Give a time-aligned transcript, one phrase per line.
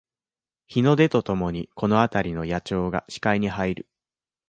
[0.65, 3.87] 日の出とともにこのあたりの野鳥が視界に入る